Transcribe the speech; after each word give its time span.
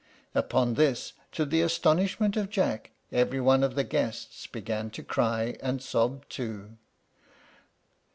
Upon 0.33 0.73
this, 0.73 1.13
to 1.33 1.45
the 1.45 1.61
astonishment 1.61 2.35
of 2.35 2.49
Jack, 2.49 2.89
every 3.11 3.39
one 3.39 3.61
of 3.63 3.75
the 3.75 3.83
guests 3.83 4.47
began 4.47 4.89
to 4.89 5.03
cry 5.03 5.57
and 5.61 5.79
sob 5.79 6.27
too. 6.27 6.77